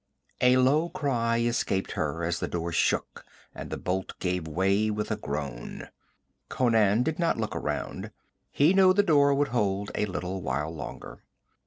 [0.41, 5.11] A low cry escaped her as the door shook and a bolt gave way with
[5.11, 5.89] a groan.
[6.49, 8.09] Conan did not look around.
[8.49, 11.21] He knew the door would hold a little while longer.